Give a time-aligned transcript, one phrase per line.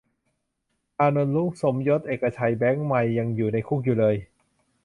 [0.99, 4.15] "อานนท์ รุ้ง สมยศ เอกชัย แบงค์ ไมค์ ยังอยู่ในคุกอยู่เลย"